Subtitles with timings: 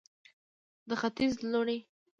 [0.87, 1.77] د ختیځ لوڼې